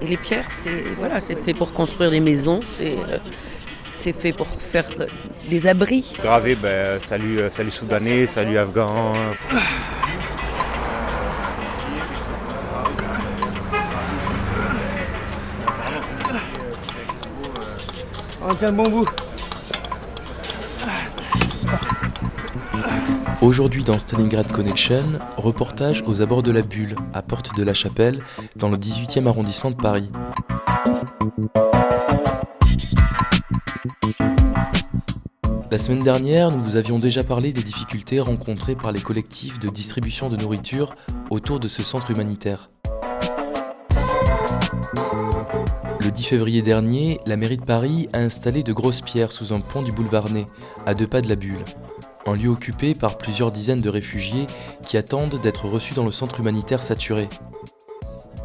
[0.00, 3.18] Et les pierres, c'est voilà, c'est fait pour construire des maisons, c'est euh,
[3.92, 5.06] c'est fait pour faire euh,
[5.48, 6.14] des abris.
[6.20, 9.14] Gravé, ben, salut, euh, salut soudanais, salut afghan.
[18.44, 19.08] On tient le bon bout.
[23.42, 25.02] Aujourd'hui dans Stalingrad Connection,
[25.36, 28.22] reportage aux abords de la Bulle, à Porte de la Chapelle,
[28.54, 30.12] dans le 18e arrondissement de Paris.
[35.72, 39.68] La semaine dernière, nous vous avions déjà parlé des difficultés rencontrées par les collectifs de
[39.68, 40.94] distribution de nourriture
[41.28, 42.70] autour de ce centre humanitaire.
[46.00, 49.58] Le 10 février dernier, la mairie de Paris a installé de grosses pierres sous un
[49.58, 50.46] pont du boulevard Ney,
[50.86, 51.64] à deux pas de la Bulle.
[52.26, 54.46] Un lieu occupé par plusieurs dizaines de réfugiés
[54.82, 57.28] qui attendent d'être reçus dans le centre humanitaire saturé.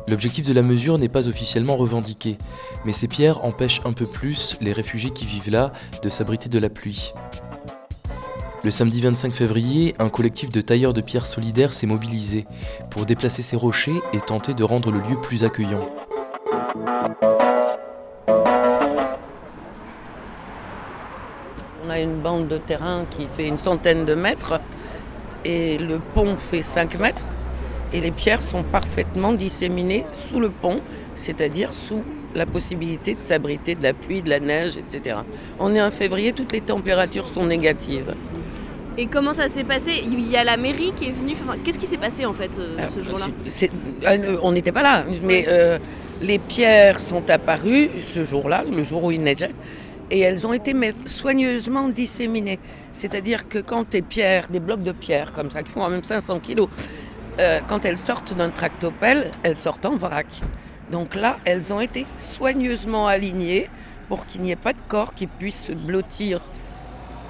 [0.08, 2.38] L'objectif de la mesure n'est pas officiellement revendiqué,
[2.86, 6.60] mais ces pierres empêchent un peu plus les réfugiés qui vivent là de s'abriter de
[6.60, 7.14] la pluie.
[8.64, 12.48] Le samedi 25 février, un collectif de tailleurs de pierres solidaires s'est mobilisé
[12.90, 15.88] pour déplacer ces rochers et tenter de rendre le lieu plus accueillant.
[21.98, 24.60] A une bande de terrain qui fait une centaine de mètres
[25.46, 27.24] et le pont fait 5 mètres
[27.94, 30.80] et les pierres sont parfaitement disséminées sous le pont,
[31.16, 32.02] c'est-à-dire sous
[32.36, 35.18] la possibilité de s'abriter de la pluie, de la neige, etc.
[35.60, 38.14] On est en février, toutes les températures sont négatives.
[38.98, 39.92] Et comment ça s'est passé?
[40.04, 41.34] Il y a la mairie qui est venue.
[41.48, 43.26] Enfin, Qu'est-ce qui s'est passé en fait euh, ce jour-là?
[43.46, 43.72] C'est-
[44.06, 45.78] euh, on n'était pas là, mais euh,
[46.22, 49.52] les pierres sont apparues ce jour-là, le jour où il neigeait,
[50.10, 50.74] et elles ont été
[51.06, 52.60] soigneusement disséminées.
[52.94, 56.40] C'est-à-dire que quand des pierres, des blocs de pierre comme ça, qui font même 500
[56.40, 56.70] kilos,
[57.40, 60.28] euh, quand elles sortent d'un tractopelle, elles sortent en vrac.
[60.92, 63.70] Donc là, elles ont été soigneusement alignées
[64.08, 66.40] pour qu'il n'y ait pas de corps qui puisse se blottir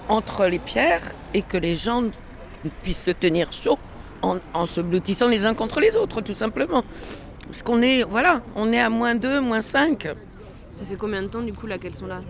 [0.10, 2.04] entre les pierres et que les gens
[2.84, 3.80] puissent se tenir chaud
[4.22, 6.84] en, en se blottissant les uns contre les autres, tout simplement.
[7.48, 10.08] Parce qu'on est, voilà, on est à moins 2, moins 5,
[10.74, 12.22] Ça fait combien de temps du coup là qu'elles sont là?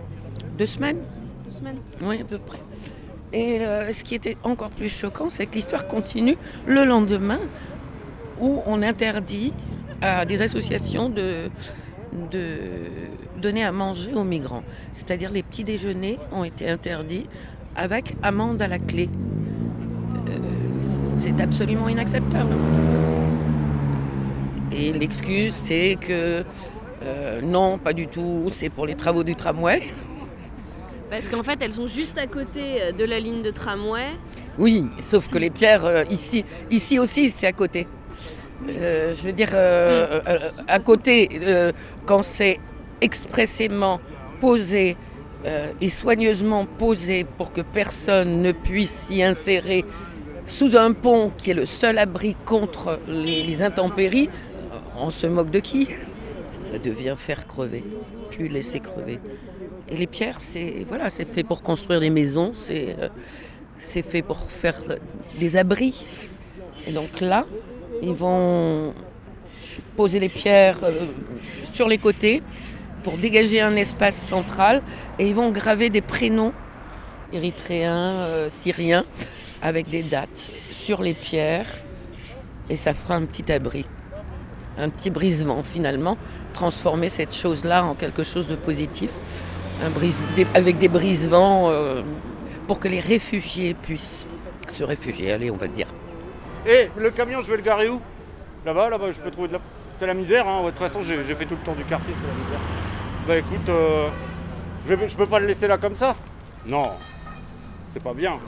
[0.58, 0.98] Deux semaines,
[1.46, 1.78] Deux semaines.
[2.02, 2.60] oui, à peu près.
[3.34, 7.40] Et euh, ce qui était encore plus choquant, c'est que l'histoire continue le lendemain
[8.40, 9.54] où on interdit
[10.02, 11.50] à des associations de,
[12.32, 12.58] de
[13.42, 14.64] donner à manger aux migrants.
[14.94, 17.28] C'est-à-dire les petits déjeuners ont été interdits
[17.76, 19.10] avec amende à la clé.
[20.30, 20.38] Euh,
[21.18, 22.54] c'est absolument inacceptable.
[24.72, 26.44] Et l'excuse, c'est que
[27.04, 29.82] euh, non, pas du tout, c'est pour les travaux du tramway.
[31.10, 34.08] Parce qu'en fait, elles sont juste à côté euh, de la ligne de tramway.
[34.58, 37.88] Oui, sauf que les pierres, euh, ici, ici aussi, c'est à côté.
[38.68, 41.72] Euh, je veux dire, euh, euh, à côté, euh,
[42.06, 42.60] quand c'est
[43.02, 44.00] expressément
[44.42, 44.98] posé
[45.80, 49.86] est soigneusement posée pour que personne ne puisse s'y insérer
[50.46, 54.30] sous un pont qui est le seul abri contre les, les intempéries,
[54.98, 55.88] on se moque de qui?
[56.60, 57.86] Ça devient faire crever,
[58.32, 59.20] plus laisser crever.
[59.90, 63.10] Et les pierres, c'est voilà, c'est fait pour construire des maisons, c'est euh,
[63.80, 64.82] c'est fait pour faire
[65.40, 66.06] des abris.
[66.86, 67.46] Et donc là,
[68.02, 68.94] ils vont
[69.96, 71.08] poser les pierres euh,
[71.74, 72.42] sur les côtés
[73.04, 74.82] pour dégager un espace central
[75.20, 76.54] et ils vont graver des prénoms
[77.32, 79.06] érythréens, euh, syriens,
[79.62, 81.80] avec des dates sur les pierres
[82.70, 83.86] et ça fera un petit abri,
[84.78, 86.18] un petit brisement finalement,
[86.54, 89.12] transformer cette chose-là en quelque chose de positif,
[89.86, 92.02] un brise, des- avec des brisevents euh,
[92.68, 94.26] pour que les réfugiés puissent
[94.72, 95.88] se réfugier, allez on va dire.
[96.66, 98.02] Et le camion, je vais le garer où?
[98.66, 99.60] Là-bas, là-bas, je peux trouver de la.
[99.98, 100.64] C'est la misère, hein.
[100.64, 102.60] De toute façon, j'ai fait tout le tour du quartier, c'est la misère.
[103.28, 104.08] Bah écoute, euh,
[104.88, 106.16] je, vais, je peux pas le laisser là comme ça?
[106.66, 106.90] Non,
[107.92, 108.40] c'est pas bien.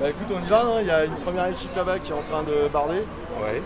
[0.00, 0.78] Bah écoute, on y va, hein.
[0.80, 3.02] il y a une première équipe là-bas qui est en train de barder.
[3.40, 3.62] Ouais.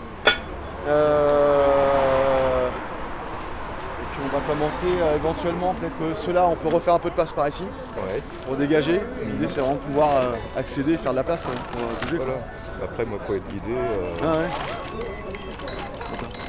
[0.87, 2.69] Euh,
[4.17, 7.15] puis on va commencer euh, éventuellement, peut-être que ceux-là, on peut refaire un peu de
[7.15, 7.63] place par ici
[7.97, 8.21] Ouais.
[8.45, 8.99] pour dégager.
[9.25, 12.01] L'idée c'est vraiment de pouvoir euh, accéder et faire de la place quoi, pour euh,
[12.03, 12.17] bouger.
[12.17, 12.25] quoi.
[12.25, 12.41] Voilà.
[12.91, 13.73] Après, moi, faut être guidé.
[13.75, 14.47] euh, Ah ouais.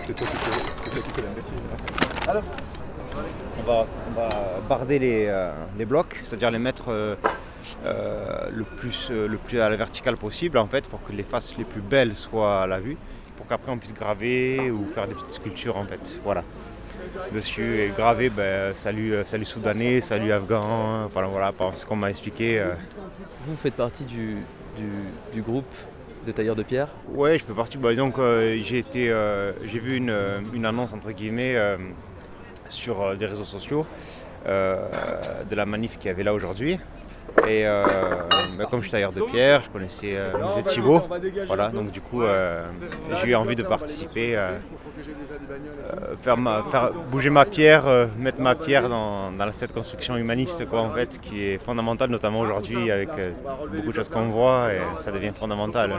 [0.06, 1.56] c'est toi qui connais, c'est toi qui connais le métier.
[2.26, 2.30] là.
[2.30, 2.42] Alors?
[3.60, 4.28] On va, on va
[4.68, 7.16] barder les, euh, les blocs, c'est-à-dire les mettre euh,
[7.84, 11.22] euh, le, plus, euh, le plus à la verticale possible en fait pour que les
[11.24, 12.96] faces les plus belles soient à la vue,
[13.36, 16.20] pour qu'après on puisse graver ou faire des petites sculptures en fait.
[16.24, 16.44] Voilà.
[17.32, 21.96] Dessus et graver ben, salut, euh, salut soudanais, salut afghan, enfin voilà, par ce qu'on
[21.96, 22.58] m'a expliqué.
[22.58, 22.74] euh.
[23.46, 24.36] Vous faites partie du,
[24.76, 24.88] du,
[25.32, 25.72] du groupe
[26.26, 26.88] de tailleurs de pierre?
[27.12, 27.76] Ouais, je fais partie.
[27.78, 30.14] bah, donc, euh, j'ai été, euh, j'ai vu une,
[30.54, 31.56] une annonce entre guillemets
[32.68, 33.86] sur des réseaux sociaux
[34.46, 36.78] de la manif qu'il y avait là aujourd'hui.
[37.48, 37.84] Et euh,
[38.58, 41.02] bah, comme je suis tailleur de pierre, je connaissais euh, Musée bah Thibault.
[41.46, 42.66] Voilà, donc du coup, euh,
[43.22, 48.40] j'ai eu envie de participer, euh, euh, faire, ma, faire bouger ma pierre, euh, mettre
[48.40, 52.90] ma pierre dans, dans cette construction humaniste, quoi, en fait, qui est fondamentale, notamment aujourd'hui
[52.90, 53.30] avec euh,
[53.74, 55.92] beaucoup de choses qu'on voit, et ça devient fondamental.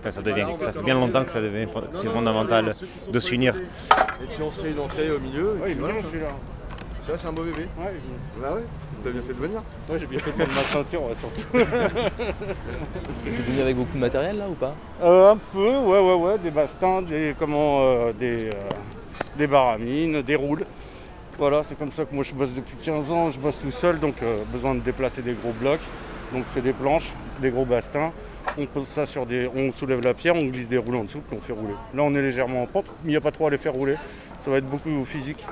[0.00, 2.72] Enfin, ça, devient, ça fait bien longtemps que ça devient c'est fondamental
[3.12, 3.54] de s'unir.
[3.56, 5.56] Et puis on se fait une entrée au milieu.
[5.66, 5.74] et puis
[6.18, 6.34] voilà.
[7.06, 7.68] Ça c'est un beau bébé.
[7.78, 7.94] Ouais,
[8.40, 8.64] Bah ouais,
[9.06, 9.62] t'as bien fait de venir.
[9.88, 11.42] ouais, j'ai bien fait de mettre ma ceinture, ouais, surtout.
[13.28, 14.74] Êtes venu avec beaucoup de matériel là ou pas?
[15.02, 18.52] Euh, un peu, ouais, ouais, ouais, des bastins, des, comment, euh, des, euh,
[19.36, 20.64] des baramines, des roules.
[21.38, 24.00] Voilà, c'est comme ça que moi je bosse depuis 15 ans, je bosse tout seul,
[24.00, 25.82] donc euh, besoin de déplacer des gros blocs.
[26.32, 28.12] Donc c'est des planches, des gros bastins.
[28.58, 29.48] On pose ça sur des.
[29.54, 31.74] On soulève la pierre, on glisse des roues en dessous, puis on fait rouler.
[31.94, 33.74] Là on est légèrement en pente, mais il n'y a pas trop à les faire
[33.74, 33.96] rouler.
[34.40, 35.44] Ça va être beaucoup physique.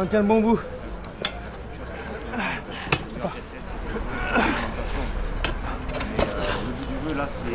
[0.00, 0.58] On tient le bon bout.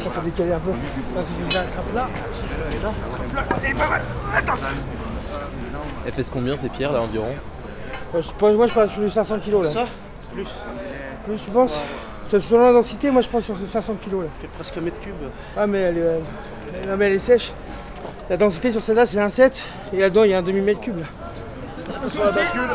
[0.06, 0.72] On faut décaler un peu.
[0.72, 2.10] Là, si je l'attrape là.
[6.06, 7.34] Elles pèsent combien ces pierres là environ
[8.14, 9.70] Moi, je, pense- moi, je passe sur les 500 kg là.
[9.70, 9.88] Ça
[10.34, 10.48] Plus.
[11.26, 11.74] Plus, tu penses
[12.28, 14.28] C'est Selon la densité, moi je prends sur ces 500 kg là.
[14.42, 15.14] fait presque un mètre cube.
[15.58, 16.20] Ah, mais elle est, euh,
[16.88, 17.52] non, mais elle est sèche.
[18.30, 21.00] La densité sur celle-là, c'est un 7 et là-dedans, il y a un demi-mètre cube
[21.00, 21.06] là.
[22.10, 22.70] Sur la bascule.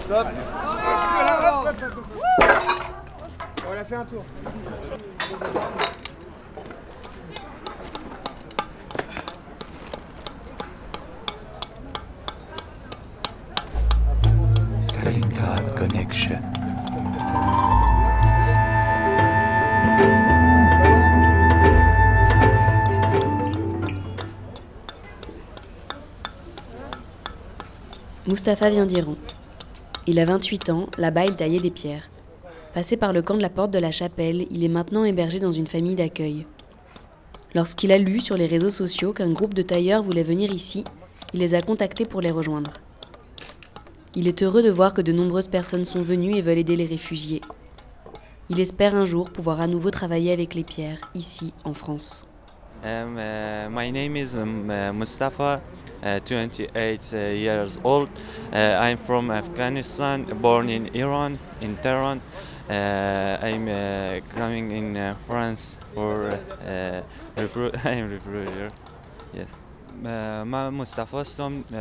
[0.00, 0.26] Stop.
[3.66, 4.24] On a fait un tour.
[28.34, 29.14] Mustapha vient d'Iran.
[30.08, 32.10] Il a 28 ans, là-bas il taillait des pierres.
[32.74, 35.52] Passé par le camp de la porte de la chapelle, il est maintenant hébergé dans
[35.52, 36.44] une famille d'accueil.
[37.54, 40.82] Lorsqu'il a lu sur les réseaux sociaux qu'un groupe de tailleurs voulait venir ici,
[41.32, 42.72] il les a contactés pour les rejoindre.
[44.16, 46.86] Il est heureux de voir que de nombreuses personnes sont venues et veulent aider les
[46.86, 47.40] réfugiés.
[48.50, 52.26] Il espère un jour pouvoir à nouveau travailler avec les pierres, ici, en France.
[52.82, 54.92] Um, uh, my name um, uh,
[56.03, 58.09] uh, 28 uh, years old.
[58.53, 62.21] Uh, I'm from Afghanistan, born in Iran, in Tehran.
[62.69, 67.01] Uh, I'm uh, coming in uh, France for uh,
[67.35, 67.73] recruit.
[67.85, 68.69] I'm recruiter.
[69.33, 69.47] Yes.
[70.05, 71.75] Uh, من مصطفی هستم uh,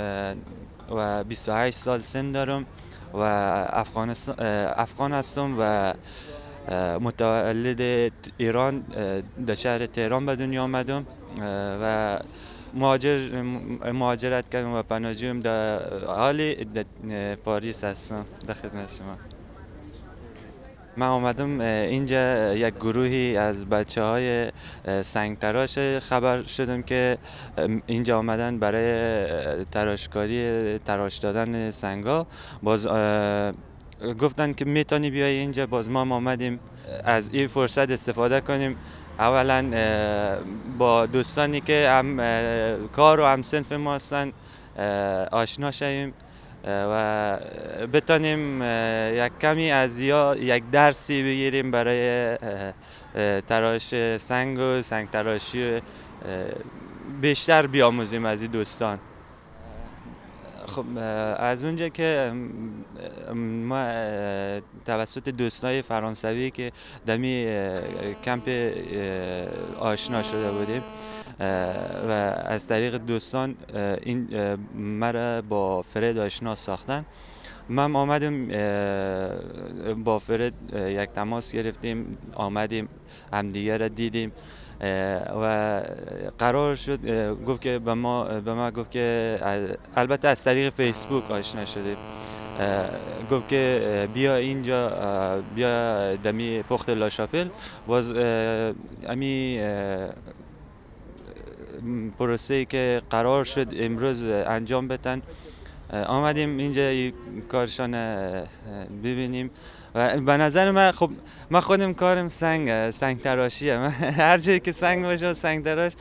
[0.91, 2.67] و 28 سال سن دارم
[3.15, 3.21] و
[3.73, 4.41] افغانستان uh,
[4.79, 5.95] افغان هستم و
[7.01, 8.81] متولد ایران
[9.47, 11.07] در شهر تهران به دنیا آمدم
[11.83, 12.19] و
[12.74, 13.42] مهاجر
[13.94, 16.54] مهاجرت کردم و پناهجویم در حال
[17.46, 19.18] پاریس هستم در خدمت شما.
[20.98, 24.52] من آمدم اینجا یک گروهی از بچه های
[25.02, 27.18] سنگ تراش خبر شدم که
[27.86, 32.28] اینجا آمدن برای تراشکاری تراش دادن سنگا
[32.64, 32.88] باز
[34.20, 36.60] گفتن که می‌تونی بیای اینجا باز ما آمدیم.
[37.04, 38.76] از این فرصت استفاده کنیم.
[39.20, 39.66] اولا
[40.78, 42.18] با دوستانی که هم
[42.88, 44.32] کار و هم سنف ما هستن
[45.32, 46.14] آشنا شویم
[46.68, 47.38] و
[47.94, 48.62] بتانیم
[49.14, 52.38] یک کمی از یا یک درسی بگیریم برای
[53.48, 55.82] تراش سنگ و سنگ تراشی
[57.22, 59.00] بیشتر بیاموزیم از این دوستان.
[60.66, 60.86] خب
[61.38, 62.34] از اونجا که
[63.36, 63.88] ما
[64.86, 66.72] توسط دوستای فرانسوی که
[67.06, 67.48] دمی
[68.24, 68.74] کمپ
[69.80, 70.82] آشنا شده بودیم
[72.10, 72.12] و
[72.46, 73.56] از طریق دوستان
[74.04, 74.28] این
[74.76, 77.06] مرا با فرد آشنا ساختن.
[77.70, 78.48] من آمدم
[80.04, 82.90] با فرد یک تماس گرفتیم آمدیم
[83.34, 84.32] همدیگه را دیدیم.
[85.42, 85.82] و
[86.40, 87.00] قرار شد
[87.46, 89.40] گفت که به ما به ما گفت که
[89.96, 91.98] البته از طریق فیسبوک آشنا شدیم.
[93.32, 97.48] گفت که بیا اینجا بیا دمی پخت لاشاپل.
[97.88, 98.14] باز
[99.08, 99.62] امی
[102.20, 105.22] پروسه که قرار شد امروز انجام بدن.
[106.08, 107.12] آمدیم اینجا
[107.50, 107.92] کارشان
[109.04, 109.50] ببینیم.
[109.96, 111.10] و به نظر من خب
[111.50, 113.78] من خودم کارم سنگ سنگ تراشیه.
[113.78, 113.90] من
[114.28, 115.94] هر جایی که سنگ باشه سنگ تراش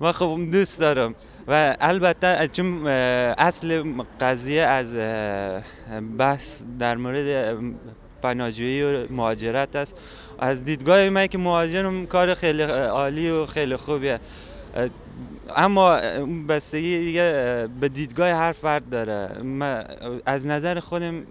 [0.00, 1.14] من خب دوست دارم.
[1.48, 3.82] و البته چون اصل
[4.20, 4.94] قضیه از
[6.18, 7.58] بحث در مورد
[8.22, 9.96] پناهجویی و مهاجرت است.
[10.38, 14.20] از دیدگاه من که مهاجرم کار خیلی عالی و خیلی خوبیه.
[15.56, 16.00] اما
[16.48, 19.42] بستگی دیگه به دیدگاه هر فرد داره.
[19.42, 19.84] من
[20.26, 21.22] از نظر خودم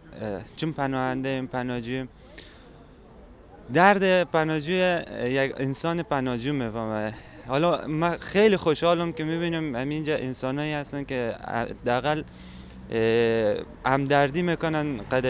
[0.56, 2.10] چون پناهنده پناهجویم
[3.74, 7.14] درد پناهجوی یک انسان پناهجو می‌فهمه
[7.48, 12.24] حالا من خیلی خوشحالم که می‌بینم اینجا انسانایی هستن که حداقل
[13.86, 15.28] همدردی می‌کنن قد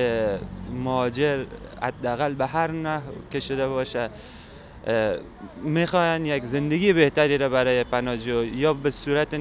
[0.84, 1.46] مهاجر
[1.82, 4.10] حداقل به هر نه که شده باشه.
[5.64, 9.40] می‌خواین یک زندگی بهتری را برای پناهجو یا به صورت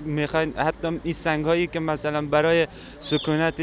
[0.00, 2.66] می‌خواین حتی این سنگ هایی که مثلا برای
[3.00, 3.60] سکونت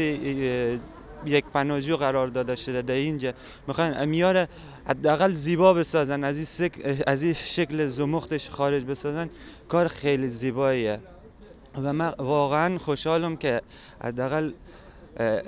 [1.26, 3.32] یک پناهجو قرار داده شده در اینجا
[3.68, 4.46] می‌خواین امیار
[4.88, 6.70] حداقل زیبا بسازن از این,
[7.06, 9.30] از این شکل زمختش خارج بسازن
[9.68, 11.00] کار خیلی زیباییه.
[11.82, 13.60] و من واقعا خوشحالم که
[14.04, 14.52] حداقل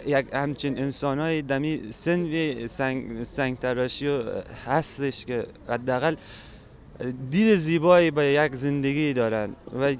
[0.07, 4.23] یک همچین انسان های دمی سنوی سنگ, سنگ تراشی
[4.67, 6.17] هستش که حداقل
[7.31, 9.51] دید زیبایی به یک زندگی دارن
[9.81, 9.95] و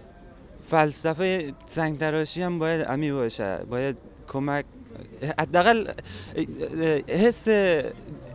[0.63, 3.97] فلسفه سنگ تراشی هم باید امی باشه باید
[4.29, 4.65] کمک
[5.39, 5.89] حداقل
[7.09, 7.49] حس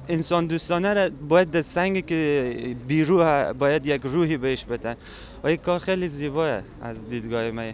[0.10, 4.96] انسان دوستانه را باید در سنگ که بیروح باید یک روحی بهش بدن.
[5.44, 7.74] و یک کار خیلی زیباه از دیدگاه من.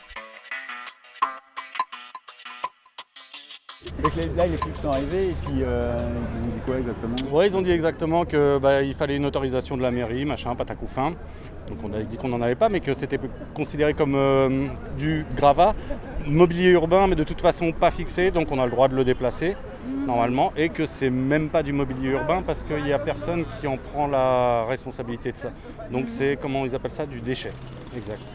[4.03, 7.15] Donc là, les flics sont arrivés et puis euh, ils ont dit quoi exactement?
[7.31, 10.55] Ouais, ils ont dit exactement qu'il bah, fallait une autorisation de la mairie, machin,
[10.87, 11.11] fin.
[11.67, 13.19] Donc on a dit qu'on n'en avait pas, mais que c'était
[13.53, 14.67] considéré comme euh,
[14.97, 15.75] du gravat,
[16.25, 19.03] mobilier urbain, mais de toute façon pas fixé, donc on a le droit de le
[19.03, 19.55] déplacer
[20.05, 23.67] normalement, et que c'est même pas du mobilier urbain parce qu'il n'y a personne qui
[23.67, 25.51] en prend la responsabilité de ça.
[25.91, 27.05] Donc c'est comment ils appellent ça?
[27.05, 27.53] Du déchet,
[27.95, 28.27] exact.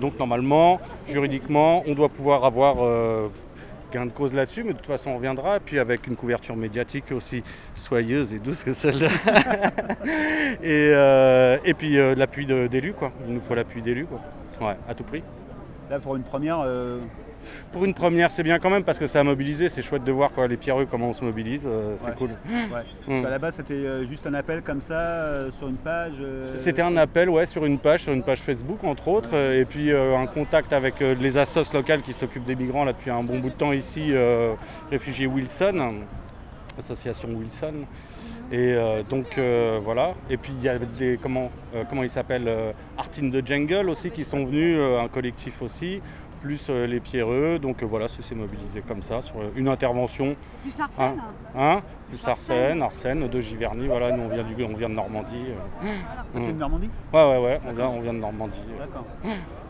[0.00, 3.28] Donc normalement, juridiquement, on doit pouvoir avoir euh,
[3.90, 6.56] gain de cause là-dessus, mais de toute façon on reviendra, et puis avec une couverture
[6.56, 7.42] médiatique aussi
[7.74, 9.08] soyeuse et douce que celle-là.
[10.62, 13.12] et, euh, et puis euh, l'appui d'élus, quoi.
[13.26, 14.20] Il nous faut l'appui d'élus, quoi.
[14.60, 15.22] Ouais, à tout prix.
[15.90, 17.00] Là pour une première, euh,
[17.72, 19.68] pour une première, c'est bien quand même parce que ça a mobilisé.
[19.68, 21.66] C'est chouette de voir quoi, les pierreux comment on se mobilise.
[21.66, 22.30] Euh, c'est cool.
[22.48, 22.84] Ouais.
[23.06, 26.24] Parce la base, c'était euh, juste un appel comme ça euh, sur une page.
[26.54, 29.92] C'était un appel, ouais, sur une page, sur une page Facebook entre autres, et puis
[29.92, 33.50] un contact avec les assos locales qui s'occupent des migrants là depuis un bon bout
[33.50, 34.12] de temps ici,
[34.90, 35.94] réfugiés Wilson,
[36.78, 37.74] association Wilson.
[38.52, 38.74] Et
[39.08, 39.38] donc
[39.82, 40.14] voilà.
[40.28, 41.50] Et puis il y a des comment
[41.88, 42.50] comment ils s'appellent
[42.98, 46.00] Art in the Jungle aussi qui sont venus, un collectif aussi
[46.40, 47.58] plus euh, les pierreux.
[47.60, 50.36] Donc euh, voilà, ça s'est mobilisé comme ça sur euh, une intervention.
[50.62, 51.20] Plus Arsène
[51.54, 53.86] Hein, hein Plus Arsène, Arsène de Giverny.
[53.86, 55.44] Voilà, nous on vient, du, on vient de Normandie.
[55.84, 55.88] euh.
[56.34, 56.58] Tu es de.
[56.58, 56.90] Normandie?
[57.12, 58.60] Ouais, ouais, ouais, on vient, on vient de Normandie.
[58.74, 58.84] euh.
[58.86, 59.04] D'accord.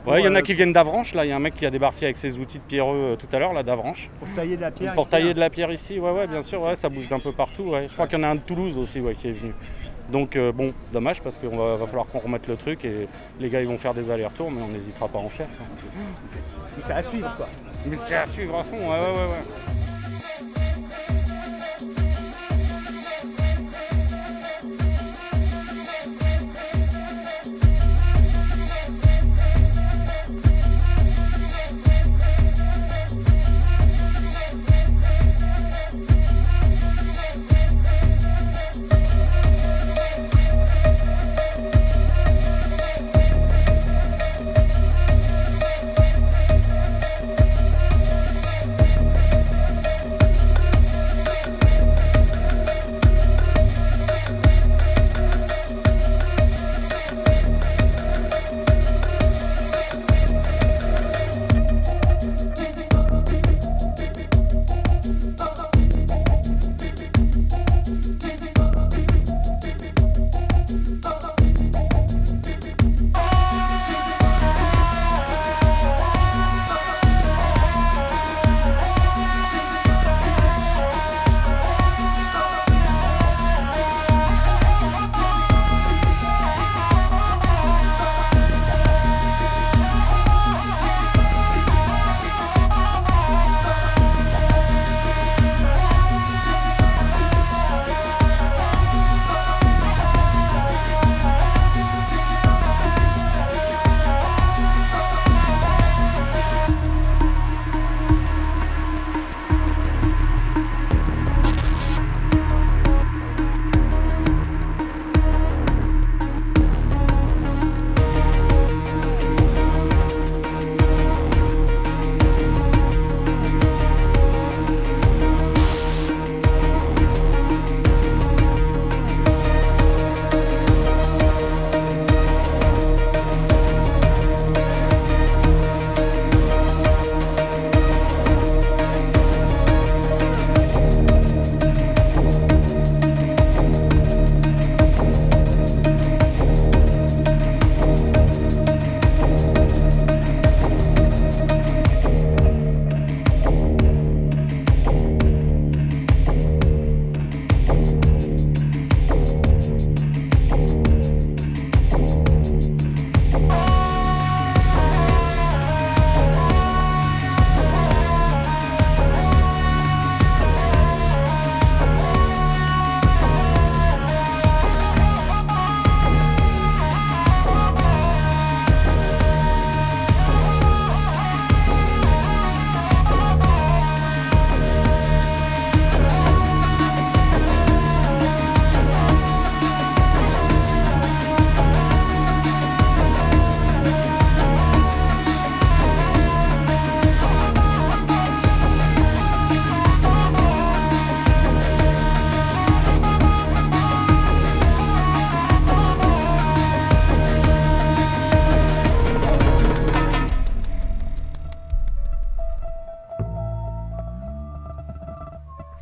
[0.07, 1.27] Ouais, il y en a euh, qui viennent d'Avranches, là.
[1.27, 3.27] Il y a un mec qui a débarqué avec ses outils de pierreux euh, tout
[3.33, 4.09] à l'heure, là, d'Avranches.
[4.19, 6.41] Pour tailler de la pierre Pour ici, tailler de la pierre ici, ouais, ouais, bien
[6.41, 7.65] sûr, ouais, ça bouge d'un peu partout.
[7.65, 7.87] Ouais.
[7.87, 9.53] Je crois qu'il y en a un de Toulouse aussi ouais, qui est venu.
[10.11, 13.49] Donc euh, bon, dommage parce qu'il va, va falloir qu'on remette le truc et les
[13.49, 15.49] gars ils vont faire des allers-retours, mais on n'hésitera pas à en faire.
[15.57, 15.67] quoi.
[16.76, 17.49] Mais c'est à suivre quoi.
[17.87, 19.29] Mais c'est à suivre à fond, ouais, ouais, ouais.
[20.55, 20.60] ouais.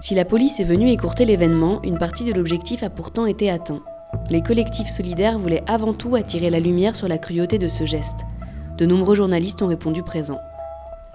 [0.09, 3.83] Si la police est venue écourter l'événement, une partie de l'objectif a pourtant été atteint.
[4.31, 8.25] Les collectifs solidaires voulaient avant tout attirer la lumière sur la cruauté de ce geste.
[8.79, 10.41] De nombreux journalistes ont répondu présents.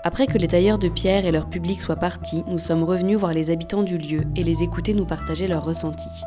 [0.03, 3.33] Après que les tailleurs de pierre et leur public soient partis, nous sommes revenus voir
[3.33, 6.21] les habitants du lieu et les écouter nous partager leurs ressentis.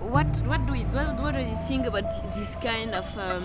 [0.00, 3.44] What what do you what, what do you think about this kind of um,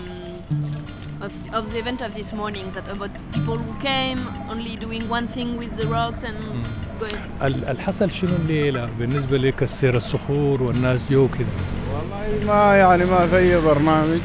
[1.22, 2.72] of, of the event of this morning?
[2.72, 6.93] That about people who came only doing one thing with the rocks and going.
[7.42, 11.46] ال- الحصل شنو الليلة بالنسبة لكسر الصخور والناس جو كذا
[11.94, 14.18] والله ما يعني ما في أي برنامج.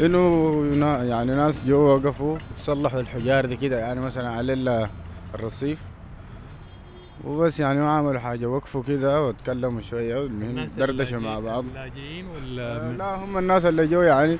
[0.00, 4.88] إنه نا- يعني ناس جو وقفوا صلحوا الحجار دي كده يعني مثلا على ال-
[5.34, 5.78] الرصيف.
[7.24, 10.28] وبس يعني ما عملوا حاجة وقفوا كده وتكلموا شوية
[10.78, 11.64] دردشوا مع بعض.
[11.64, 14.38] اللاجئين ولا لا هم الناس اللي جو يعني.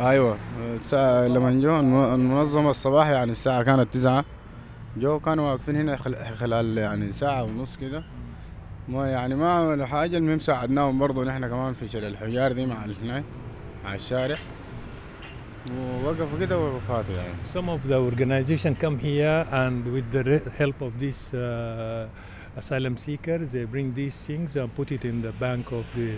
[0.00, 0.36] أيوه.
[0.76, 4.24] الساعة لما جو الم- المنظمة الصباح يعني الساعة كانت تسعة.
[4.96, 8.04] جو كانوا واقفين هنا خل- خلال يعني ساعة ونص كده
[8.88, 12.84] ما يعني ما عملوا حاجة المهم ساعدناهم برضو نحن كمان في شيل الحجار دي مع
[13.02, 13.24] هنا
[13.84, 14.36] مع الشارع
[16.04, 20.92] ووقفوا كده وفاتوا يعني Some of the organization come here and with the help of
[21.02, 25.84] these uh, asylum seekers, they bring these things and put it in the bank of
[25.98, 26.10] the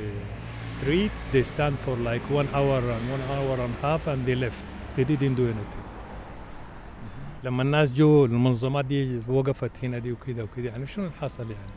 [0.75, 1.13] street.
[1.33, 4.65] They stand for like one hour and one hour and half and they left.
[4.97, 5.83] They didn't do anything.
[7.45, 11.73] لما الناس جو المنظمات دي وقفت هنا دي وكده وكده يعني شنو اللي حصل يعني؟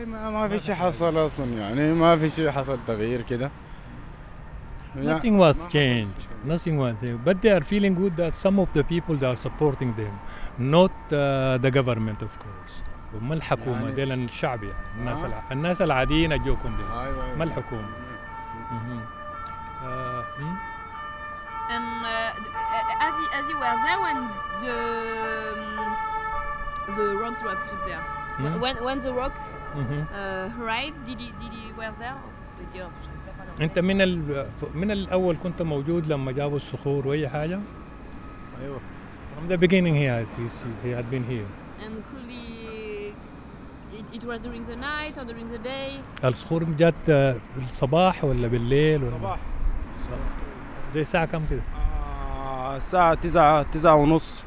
[0.00, 3.50] والله ما, ما في شيء حصل أصلا يعني ما في شيء حصل تغيير كده
[4.94, 6.22] Nothing was changed.
[6.52, 7.16] Nothing was there.
[7.28, 10.14] But they are feeling good that some of the people that are supporting them,
[10.76, 12.74] not uh, the government of course.
[13.14, 15.42] وما الحكومة يعني- ديل الشعب يعني الناس آه.
[15.52, 16.82] الناس العاديين أجوكم دي.
[17.38, 17.88] ما الحكومة
[18.72, 19.00] مهم.
[19.84, 20.56] آه، هم؟
[21.74, 23.06] And uh, d- uh,
[23.38, 24.18] as, you, were there when
[24.62, 24.76] the
[25.52, 28.02] um, the rocks were put there,
[28.38, 28.60] Hmm?
[28.64, 29.44] when when the rocks
[29.80, 30.00] Mhm.
[30.20, 32.18] uh, arrived, did you did you were there?
[32.58, 32.92] Did you-
[33.60, 34.46] انت من ال...
[34.74, 37.60] من الأول كنت موجود لما جابوا الصخور واي حاجة؟
[38.62, 38.78] أيوه
[39.36, 40.44] From the beginning he had, he,
[40.84, 41.48] he had been here.
[41.84, 43.14] And could he,
[43.98, 46.00] it, it was during the night or during the day?
[46.24, 49.38] الصخور جات آه، الصباح ولا بالليل ولا صباح.
[50.06, 50.18] صباح.
[50.92, 51.62] زي الساعة كم كده؟
[52.76, 54.42] الساعة تسعة تسعة ونص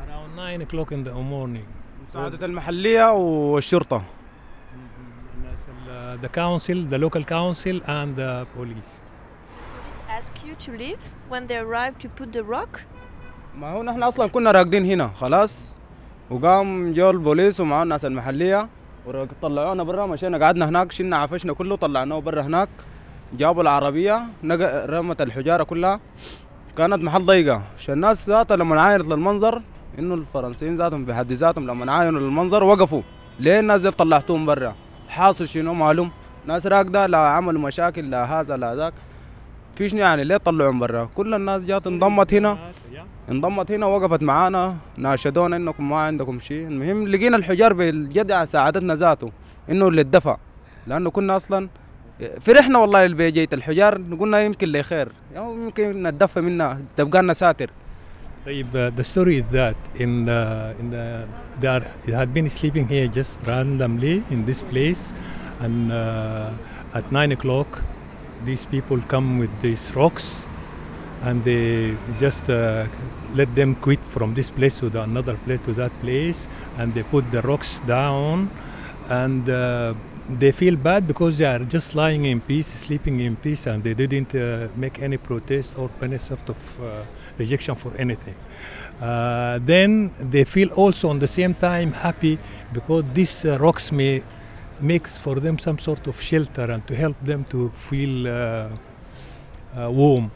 [0.00, 1.66] Around 9 o'clock in the morning.
[2.08, 4.02] مساعدة المحلية والشرطة
[5.36, 8.92] الناس ال- the council, the local council and the police.
[10.18, 12.80] ask you to leave when they arrive to put the rock?
[13.58, 15.76] ما هو نحن أصلا كنا راقدين هنا خلاص
[16.30, 18.68] وقام جو البوليس ومعاه الناس المحلية
[19.06, 22.68] وطلعونا برا مشينا قعدنا هناك شلنا عفشنا كله طلعناه برا هناك
[23.32, 26.00] جابوا العربية نق- رمت الحجارة كلها
[26.76, 27.62] كانت محل ضيقة.
[27.78, 29.62] عشان الناس ذاتها لما عاينت للمنظر
[29.98, 33.02] إنه الفرنسيين ذاتهم بحد ذاتهم لما عاينوا للمنظر وقفوا.
[33.40, 34.74] ليه الناس دي طلعتوهم برا؟
[35.08, 36.10] حاصل شنو معلوم
[36.46, 38.94] ناس راقدة لا عملوا مشاكل لا هذا لا ذاك.
[39.76, 42.58] فيش يعني؟ ليه طلعوهم برا؟ كل الناس جات انضمت هنا.
[43.28, 44.76] انضمت هنا وقفت معانا.
[44.96, 49.32] ناشدونا إنكم ما عندكم شيء المهم لقينا الحجار بالجدع ساعدتنا ذاته.
[49.70, 50.36] إنه اللي اتدفع
[50.86, 51.68] لأنه كنا أصلا
[52.40, 57.70] فرحنا والله بجية الحجار قلنا يمكن لخير أو يمكن نتدفى منها تبقى لنا ساتر
[58.46, 61.26] طيب uh, the story is that in the, in the
[61.60, 65.12] they, are, they had been sleeping here just randomly in this place
[65.60, 66.50] and uh,
[66.94, 67.82] at 9 o'clock
[68.44, 70.46] these people come with these rocks
[71.22, 72.86] and they just uh,
[73.34, 77.04] let them quit from this place to the another place to that place and they
[77.04, 78.50] put the rocks down
[79.08, 79.94] and uh,
[80.28, 83.94] they feel bad because they are just lying in peace sleeping in peace and they
[83.94, 87.02] didn't uh, make any protest or any sort of uh,
[87.38, 88.34] rejection for anything
[89.00, 92.38] uh, then they feel also on the same time happy
[92.72, 94.22] because these uh, rocks may
[94.80, 98.68] makes for them some sort of shelter and to help them to feel uh,
[99.76, 100.30] uh, warm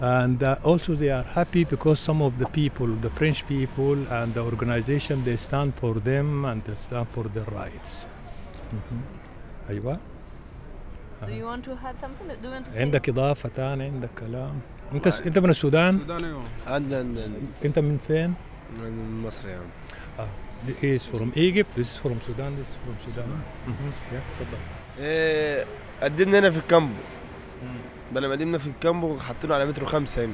[0.00, 4.40] and also they are happy because some of the people the french people and the
[4.40, 8.06] organization they stand for them and they stand for their rights.
[9.70, 9.98] أيوه.
[11.22, 12.28] Do you want to add something?
[12.42, 12.78] Do you want to?
[12.78, 14.60] عندك إضافة ثانية عندك كلام.
[14.92, 15.20] أنت س...
[15.20, 16.00] أنت من السودان؟
[16.66, 17.28] عندنا
[17.64, 18.34] أنت من فين؟
[18.80, 19.66] من مصر يعني.
[20.18, 20.28] آه.
[20.82, 21.70] He is from Egypt.
[21.76, 22.52] This is from Sudan.
[22.58, 23.28] This is from Sudan.
[23.66, 23.90] Mhm.
[24.12, 24.58] yeah تفضل.
[24.98, 25.64] إيه
[26.02, 26.94] قدمنا هنا في الكامبو
[28.12, 30.32] بدل ما قدمنا في الكامبو حطينا على مترو خمسة هنا.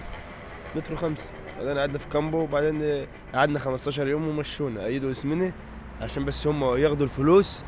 [0.77, 4.85] مترو خمسة بعدين قعدنا في كامبو وبعدين قعدنا 15 يوم ومشونا.
[4.85, 5.53] أيدوا اسمنا
[6.01, 7.63] عشان بس هم ياخدوا الفلوس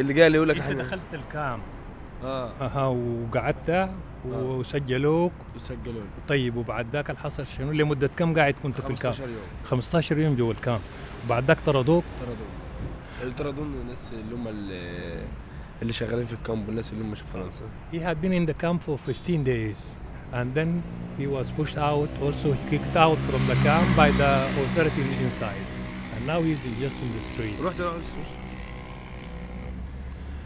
[0.00, 1.60] اللي اللي يقول لك انت دخلت الكام؟
[2.24, 2.50] آه.
[2.66, 3.90] أها وقعدت
[4.24, 5.32] وسجلوك.
[5.56, 9.42] وسجلوا طيب وبعد ذاك حصل شنو؟ لمدة كم قاعد كنت في الكام؟ 15 يوم.
[9.64, 10.80] 15 يوم جوا الكام.
[11.26, 12.46] وبعد ذاك طردوك؟ طردوا
[13.22, 14.48] اللي طردوا الناس اللي هم
[15.82, 17.64] اللي, شغالين في الكامبو الناس اللي هم في فرنسا.
[17.92, 19.78] He had been in the camp for 15 days
[20.32, 20.82] and then
[21.18, 22.08] he was pushed out.
[22.22, 24.32] Also kicked out from the camp by the
[24.62, 25.66] authority inside.
[26.14, 27.60] And now he's just in the street.
[27.60, 27.80] رحت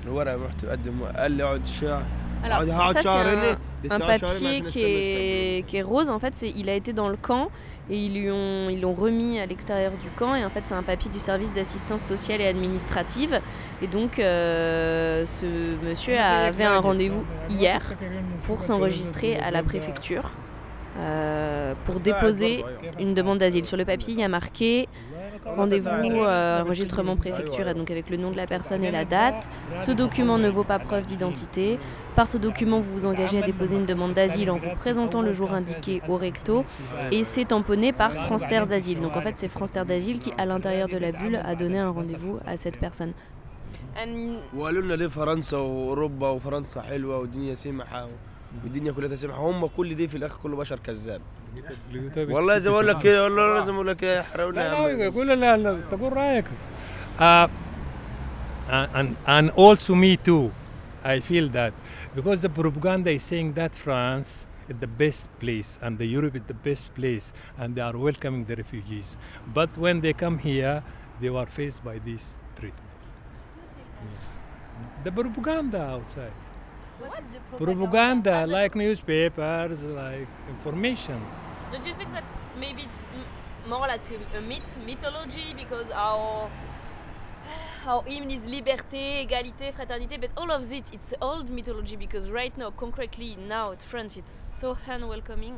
[0.05, 2.03] الورقة رحت اقدم قال لي اقعد شهر
[2.43, 4.61] Alors, اقعد ça, هقعد c'est شهر un, هنا un لسه هقعد شهر هنا papier عشان
[4.61, 6.09] qui استنى est, qui est rose.
[6.09, 7.45] En fait, c'est- il a été dans le camp
[7.89, 10.33] et ils lui ont, ils l'ont remis à l'extérieur du camp.
[10.35, 13.33] Et en fait, c'est un papier du service d'assistance sociale et administrative.
[13.83, 15.45] Et donc, euh, ce
[15.87, 17.81] monsieur avait un rendez-vous hier
[18.43, 20.27] pour s'enregistrer à la préfecture
[20.97, 22.63] euh, pour déposer
[22.99, 23.65] une demande d'asile.
[23.65, 24.87] Sur le papier, il y a marqué
[25.45, 29.49] rendez-vous, euh, enregistrement préfecture, et donc avec le nom de la personne et la date.
[29.79, 31.79] Ce document ne vaut pas preuve d'identité.
[32.15, 35.33] Par ce document, vous vous engagez à déposer une demande d'asile en vous présentant le
[35.33, 36.63] jour indiqué au recto
[37.11, 39.01] et c'est tamponné par France Terre d'Asile.
[39.01, 41.77] Donc en fait, c'est France Terre d'Asile qui, à l'intérieur de la bulle, a donné
[41.79, 43.13] un rendez-vous à cette personne.
[44.57, 48.07] وقالوا لنا ليه فرنسا واوروبا وفرنسا حلوه والدنيا سمحه
[48.64, 51.20] والدنيا كلها تسامح هم كل دي في الآخر كله بشر كذاب
[52.16, 54.86] والله زي ما أقول لك كده والله لازم أقول لك إيه حرقونا يا لا عم
[54.86, 56.44] لا يقول لا تقول رايك
[57.18, 57.48] uh,
[58.98, 60.50] and and also me too
[61.04, 61.72] I feel that
[62.14, 66.42] because the propaganda is saying that France is the best place and the Europe is
[66.52, 69.16] the best place and they are welcoming the refugees
[69.54, 70.82] but when they come here
[71.20, 72.24] they were faced by this
[72.58, 72.94] treatment
[75.04, 76.36] the propaganda outside
[77.00, 81.18] What is the propaganda like newspapers like information
[81.72, 82.24] Don't you think that
[82.58, 84.02] maybe it's m- more like
[84.38, 86.50] a, myth, mythology, because our
[87.86, 92.54] our hymn is liberté, égalité, fraternité, but all of it, it's old mythology because right
[92.58, 95.56] now, concretely now, at France, it's so unwelcoming.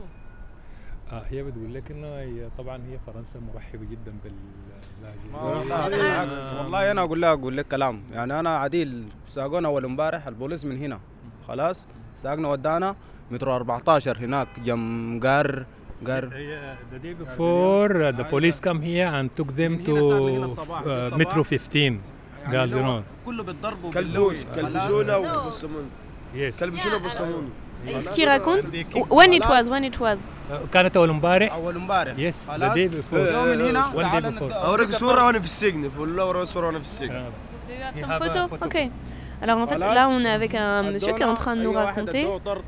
[1.12, 7.00] آه هي بتقول لك انه هي طبعا هي فرنسا مرحبه جدا باللاجئين بالعكس والله أنا
[7.00, 11.00] أقول لها أقول لك كلام يعني أنا عديل ساقونا اول امبارح البوليس من هنا
[11.48, 12.94] خلاص ساقنا ودانا
[13.30, 15.64] مترو 14 هناك جم قار
[16.06, 16.28] قار
[16.92, 22.00] The day before uh, the police come here and took them to uh, Metro 15
[22.52, 23.02] Galderon.
[23.26, 23.92] كله بالضرب.
[23.94, 25.44] كلبشونا خلاص.
[25.44, 25.90] وبصمون
[26.34, 26.60] Yes.
[26.60, 27.50] كلبشونا وبصمون
[27.98, 28.66] Ce qu'il raconte,
[29.10, 30.18] when it was, when it was.
[30.50, 32.76] Uh, كانت أول امبارح أول امبارح Yes, the خلاص.
[32.76, 33.14] day before.
[33.14, 34.52] يوم من هنا One day تعال before.
[34.52, 37.24] أوريك صورة وأنا في السجن فقول له أوريك صورة وأنا في السجن
[37.68, 38.56] Do you have some photo?
[38.56, 38.90] photo.
[39.42, 41.72] Alors en fait, là, on est avec un monsieur qui est en train de nous
[41.72, 42.20] raconter.
[42.24, 42.62] ادوه طرد.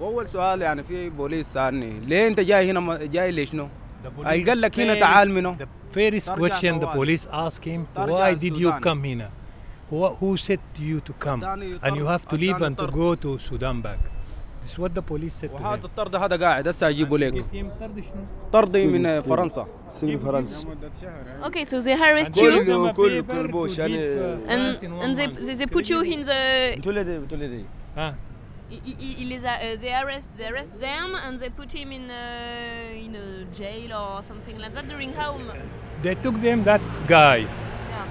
[0.00, 3.68] واول سؤال يعني في بوليس سالني ليه انت جاي هنا ما- جاي ليش نو؟
[4.24, 8.56] قال لك هنا First- تعال منو؟ The first question the police ask him, why did
[8.56, 9.30] you come here?
[9.90, 11.40] Who, who said to you to come?
[11.86, 14.00] And you have to leave and to go to Sudan back.
[14.62, 15.84] This is what the police said وهذا.
[15.84, 17.44] الطرد هذا قاعد هسه اجيبه لك
[17.80, 19.66] طرد شنو؟ طردي من فرنسا
[20.00, 20.66] سجن فرنسا
[21.46, 25.26] Okay, so they harassed Give you كله a كله يعني give, uh, and, and they,
[25.26, 26.78] they, they put you in the.
[26.78, 27.64] بتقول لي دي بتقول لي دي
[27.96, 28.12] Ah,
[28.70, 31.88] i- i- il les a- uh, they arrest they arrest them and they put him
[31.98, 33.26] in uh, in a
[33.60, 35.68] jail or something like that during how m-
[36.04, 36.82] they took them that
[37.16, 37.40] guy.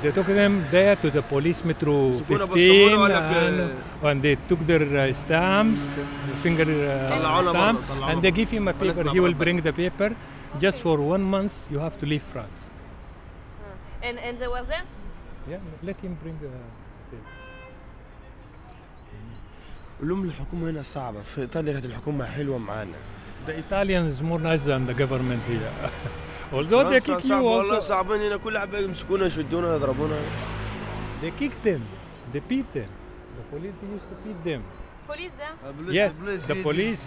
[0.02, 3.70] They took them there to the police metro سكونة 15 بصمونة ولا
[4.02, 5.80] and, and they took their uh, stamps,
[6.44, 7.80] finger uh, stamp,
[8.10, 9.10] and they give him a paper.
[9.10, 10.16] He will bring the paper.
[10.62, 12.60] Just for one month, you have to leave France.
[14.08, 14.86] and and they were there
[15.52, 16.52] Yeah, let him bring the
[17.12, 17.32] paper.
[20.00, 22.98] قول لهم الحكومة هنا صعبه في ايطاليا كانت الحكومة حلوة معانا
[23.48, 25.72] The Italians is more nice than the government here.
[26.53, 30.17] Although they فرنسا kick you صعبة والله also, صعبين هنا كل حبه يمسكونا يشدونا يضربونا
[31.23, 31.81] they kick them,
[32.33, 32.89] they beat them.
[33.39, 34.63] The police used to beat them.
[35.07, 36.13] police there Yes,
[36.47, 37.03] the police.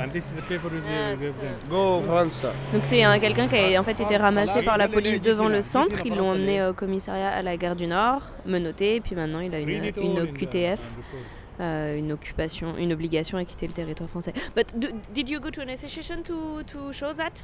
[0.00, 1.56] And this is the paper we Yes, gave them.
[1.70, 5.20] جو فرنسا Donc c'est hein, quelqu'un qui a en fait été ramassé par la police
[5.20, 5.96] devant le centre.
[6.06, 9.54] Ils l'ont emmené au commissariat à la gare du Nord, menotté, et puis maintenant il
[9.54, 11.24] a une, Read it une all in the- QTF, on the report.
[11.60, 14.32] euh, une occupation, une obligation à quitter le territoire français.
[14.56, 16.36] But do, did you go to an association to,
[16.72, 17.36] to show that?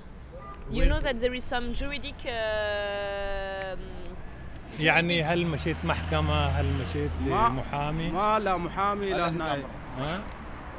[0.70, 2.20] You know that there is some juridic.
[2.26, 3.78] Uh,
[4.80, 9.58] يعني هل مشيت محكمة؟ هل مشيت لمحامي؟ ما لا محامي لا هنا؟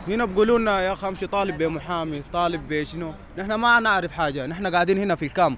[0.09, 4.47] هنا بيقولوا لنا يا أخي امشي طالب بمحامي طالب بشنو نحن ما نعرف حاجة.
[4.47, 5.57] نحن قاعدين هنا في الكام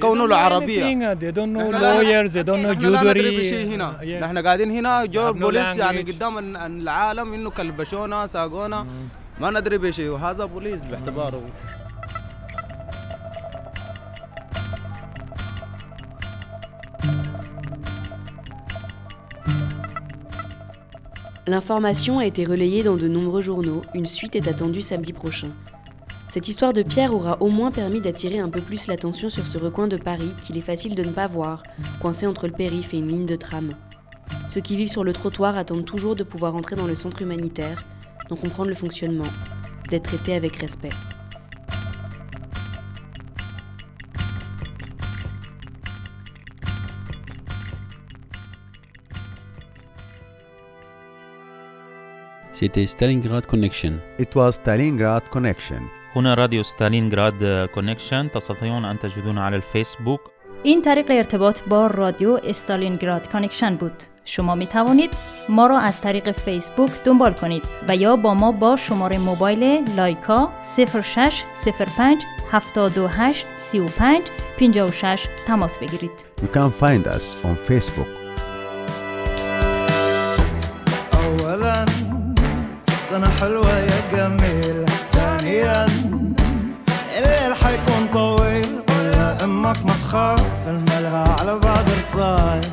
[0.00, 3.40] كونه له anything, They don't know lawyers, they don't know نحن لا ندري jewelry.
[3.40, 3.98] بشيء هنا.
[4.00, 4.22] Yes.
[4.22, 6.02] نحن قاعدين هنا جو بوليس يعني.
[6.02, 8.86] قدام ال- العالم إنه كلبشونا ساقونا.
[9.40, 11.42] ما ندري بشيء وهذا بوليس باعتباره.
[21.48, 25.50] L'information a été relayée dans de nombreux journaux, une suite est attendue samedi prochain.
[26.28, 29.58] Cette histoire de Pierre aura au moins permis d'attirer un peu plus l'attention sur ce
[29.58, 31.64] recoin de Paris qu'il est facile de ne pas voir,
[32.00, 33.74] coincé entre le périph' et une ligne de tram.
[34.48, 37.84] Ceux qui vivent sur le trottoir attendent toujours de pouvoir entrer dans le centre humanitaire,
[38.28, 39.28] d'en comprendre le fonctionnement,
[39.90, 40.90] d'être traités avec respect.
[52.62, 53.92] C'était Stalingrad Connection.
[54.20, 55.82] It was Stalingrad Connection.
[56.16, 60.20] هنا راديو ستالينغراد كونكشن تستطيعون أن تجدونا على الفيسبوک
[60.62, 63.92] این طریق ارتباط با رادیو استالینگراد کانکشن بود.
[64.24, 65.10] شما می توانید
[65.48, 70.52] ما را از طریق فیسبوک دنبال کنید و یا با ما با شماره موبایل لایکا
[70.76, 72.22] 0605
[72.52, 74.22] 728 35
[74.58, 76.10] 56 تماس بگیرید.
[76.42, 78.21] You can find us on Facebook.
[83.42, 85.86] حلوة يا جميلة ثانيا
[87.18, 88.82] الليل حيكون طويل.
[88.88, 92.64] قول يا أمك ما تخاف الملها على بعض رصاص.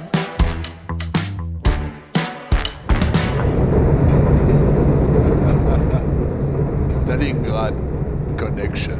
[6.97, 7.75] Stalingrad
[8.37, 8.99] Connection.